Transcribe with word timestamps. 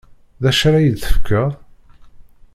D 0.41 0.43
acu 0.49 0.63
ara 0.67 0.79
yi-d-tefkeḍ? 0.83 1.49